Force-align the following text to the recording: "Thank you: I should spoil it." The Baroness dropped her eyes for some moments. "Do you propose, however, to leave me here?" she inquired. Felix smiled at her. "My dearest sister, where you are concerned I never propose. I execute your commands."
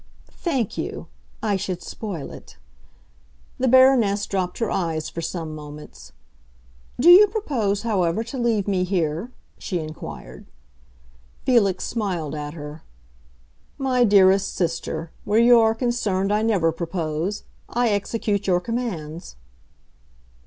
"Thank 0.39 0.79
you: 0.79 1.05
I 1.43 1.57
should 1.57 1.83
spoil 1.83 2.31
it." 2.31 2.57
The 3.59 3.67
Baroness 3.67 4.25
dropped 4.25 4.57
her 4.57 4.71
eyes 4.71 5.09
for 5.09 5.21
some 5.21 5.53
moments. 5.53 6.11
"Do 6.99 7.11
you 7.11 7.27
propose, 7.27 7.83
however, 7.83 8.23
to 8.23 8.39
leave 8.39 8.67
me 8.67 8.83
here?" 8.83 9.31
she 9.59 9.77
inquired. 9.77 10.47
Felix 11.45 11.83
smiled 11.85 12.33
at 12.33 12.55
her. 12.55 12.81
"My 13.77 14.03
dearest 14.03 14.55
sister, 14.55 15.11
where 15.23 15.37
you 15.39 15.59
are 15.59 15.75
concerned 15.75 16.33
I 16.33 16.41
never 16.41 16.71
propose. 16.71 17.43
I 17.69 17.89
execute 17.89 18.47
your 18.47 18.59
commands." 18.59 19.35